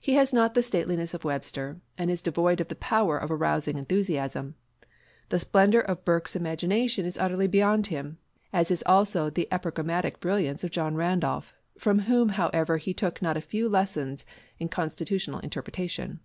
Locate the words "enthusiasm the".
3.76-5.40